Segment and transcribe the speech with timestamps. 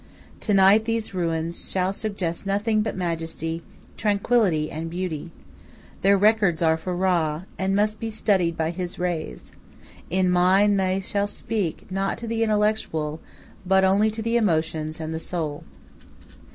[0.39, 3.61] To night these ruins shall suggest nothing but majesty,
[3.97, 5.29] tranquillity, and beauty.
[6.01, 9.51] Their records are for Ra, and must be studied by his rays.
[10.09, 13.19] In mine they shall speak not to the intellectual,
[13.63, 15.63] but only to the emotions and the soul."